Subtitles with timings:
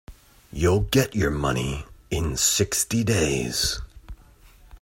[0.51, 3.79] You'll get your money in sixty days.